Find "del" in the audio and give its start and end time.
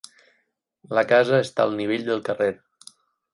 2.09-2.25